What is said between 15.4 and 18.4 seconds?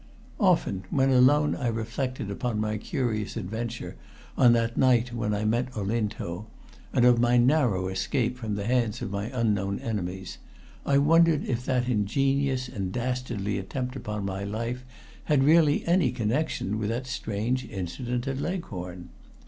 really any connection with that strange incident at